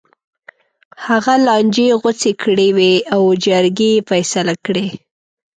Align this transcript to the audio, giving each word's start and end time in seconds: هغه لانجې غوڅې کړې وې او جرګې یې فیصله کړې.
هغه 1.05 1.33
لانجې 1.45 1.87
غوڅې 1.99 2.31
کړې 2.41 2.67
وې 2.77 2.93
او 3.13 3.21
جرګې 3.45 3.91
یې 3.97 4.05
فیصله 4.09 4.53
کړې. 4.65 4.87